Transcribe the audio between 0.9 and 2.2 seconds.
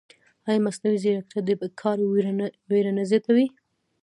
ځیرکتیا د بېکارۍ